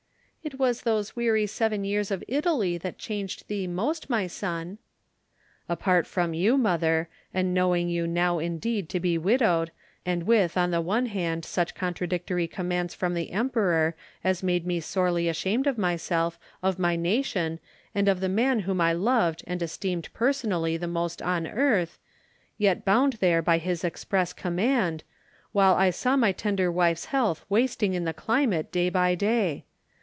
[0.43, 4.79] "It was those weary seven years of Italy that changed thee most, my son."
[5.69, 9.71] "Apart from you, mother, and knowing you now indeed to be widowed,
[10.03, 14.79] and with on the one hand such contradictory commands from the Emperor as made me
[14.79, 17.59] sorely ashamed of myself, of my nation,
[17.93, 21.99] and of the man whom I loved and esteemed personally the most on earth,
[22.57, 25.03] yet bound there by his express command,
[25.51, 29.65] while I saw my tender wife's health wasting in the climate day by day!